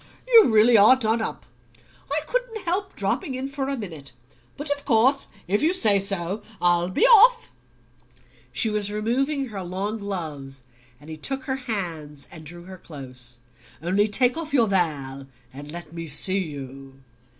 You 0.27 0.49
really 0.51 0.79
are 0.79 0.95
done 0.95 1.21
up. 1.21 1.45
I 2.11 2.21
couldn't 2.25 2.63
help 2.63 2.95
dropping 2.95 3.35
in 3.35 3.47
for 3.47 3.67
a 3.69 3.77
minute; 3.77 4.13
but 4.57 4.71
of 4.71 4.83
course 4.83 5.27
if 5.47 5.61
you 5.61 5.73
say 5.73 6.01
so 6.01 6.41
I'll 6.59 6.89
be 6.89 7.05
off." 7.05 7.51
She 8.51 8.71
was 8.71 8.91
removing 8.91 9.49
her 9.49 9.61
long 9.61 9.99
gloves 9.99 10.63
and 10.99 11.07
he 11.11 11.17
took 11.17 11.43
her 11.43 11.57
hands 11.69 12.27
and 12.31 12.47
drew 12.47 12.63
her 12.63 12.79
close. 12.79 13.41
"Only 13.79 14.07
take 14.07 14.37
off 14.37 14.55
your 14.55 14.65
veil, 14.65 15.27
and 15.53 15.71
let 15.71 15.93
me 15.93 16.07
see 16.07 16.39
you." 16.39 16.95